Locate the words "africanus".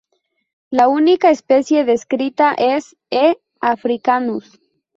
3.59-4.59